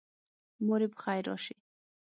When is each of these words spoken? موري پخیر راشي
موري 0.65 0.87
پخیر 0.93 1.21
راشي 1.27 1.55